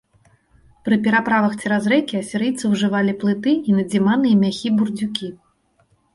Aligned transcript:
Пры 0.87 0.95
пераправах 1.07 1.53
цераз 1.63 1.83
рэкі 1.93 2.15
асірыйцы 2.23 2.63
ўжывалі 2.73 3.13
плыты 3.21 3.51
і 3.59 3.77
надзіманыя 3.77 4.41
мяхі-бурдзюкі. 4.43 5.33